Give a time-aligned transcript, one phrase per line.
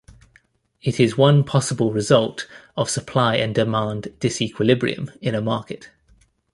[0.81, 5.91] It is one possible result of supply and demand disequilibrium in a market.